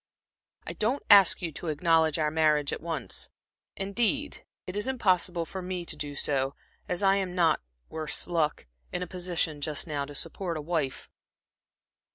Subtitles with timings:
[0.65, 3.29] I don't ask you to acknowledge our marriage at once
[3.77, 6.55] indeed it is impossible for me to do so,
[6.89, 11.07] as I am not worse luck in a position just now to support a wife."